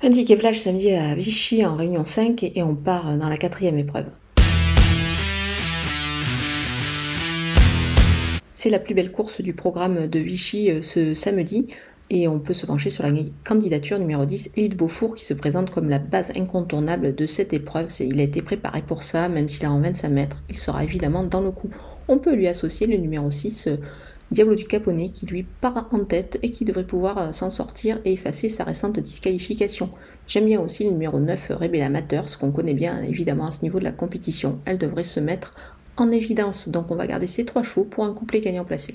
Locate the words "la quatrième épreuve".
3.28-4.06